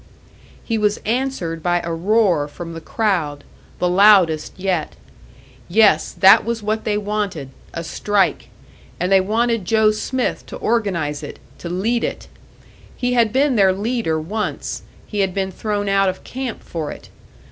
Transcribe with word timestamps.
_"He 0.63 0.79
was 0.79 0.97
answered 1.05 1.61
by 1.61 1.79
a 1.81 1.93
roar 1.93 2.47
from 2.47 2.73
the 2.73 2.81
crowd, 2.81 3.43
the 3.77 3.87
loudest 3.87 4.51
yet. 4.57 4.95
Yes, 5.69 6.11
that 6.13 6.43
was 6.43 6.63
what 6.63 6.85
they 6.85 6.97
wanted! 6.97 7.49
A 7.75 7.83
strike! 7.83 8.49
And 8.99 9.11
they 9.11 9.21
wanted 9.21 9.63
Joe 9.63 9.91
Smith 9.91 10.43
to 10.47 10.55
organise 10.55 11.21
it, 11.21 11.37
to 11.59 11.69
lead 11.69 12.03
it. 12.03 12.27
He 12.97 13.13
had 13.13 13.31
been 13.31 13.55
their 13.55 13.73
leader 13.73 14.19
once, 14.19 14.81
he 15.05 15.19
had 15.19 15.35
been 15.35 15.51
thrown 15.51 15.87
out 15.87 16.09
of 16.09 16.23
camp 16.23 16.63
for 16.63 16.91
it. 16.91 17.09